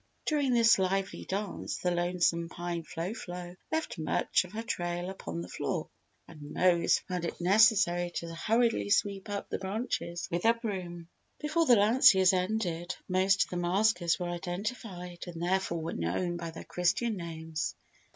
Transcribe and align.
During 0.25 0.55
this 0.55 0.79
lively 0.79 1.25
dance 1.25 1.77
the 1.77 1.91
Lonesome 1.91 2.49
Pine 2.49 2.81
Flo 2.81 3.13
Flo 3.13 3.55
left 3.71 3.99
much 3.99 4.45
of 4.45 4.53
her 4.53 4.63
Trail 4.63 5.11
upon 5.11 5.41
the 5.43 5.47
floor 5.47 5.89
and 6.27 6.53
Mose 6.55 6.97
found 6.97 7.23
it 7.23 7.39
necessary 7.39 8.09
to 8.15 8.33
hurriedly 8.33 8.89
sweep 8.89 9.29
up 9.29 9.49
the 9.51 9.59
branches 9.59 10.27
with 10.31 10.43
a 10.45 10.55
broom. 10.55 11.07
Before 11.39 11.67
the 11.67 11.75
lanciers 11.75 12.33
ended 12.33 12.95
most 13.07 13.43
of 13.43 13.49
the 13.51 13.57
maskers 13.57 14.19
were 14.19 14.29
identified 14.29 15.19
and 15.27 15.39
therefore 15.39 15.83
were 15.83 15.93
known 15.93 16.35
by 16.35 16.49
their 16.49 16.63
Christian 16.63 17.15
names. 17.15 17.75